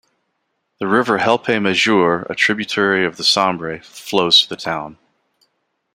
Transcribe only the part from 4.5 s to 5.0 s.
the town.